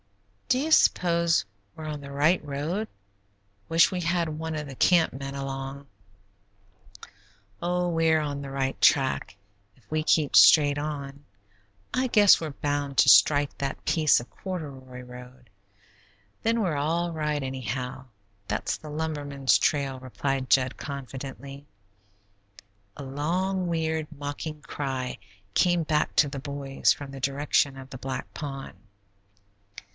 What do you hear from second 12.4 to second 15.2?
we're bound to strike that piece of corduroy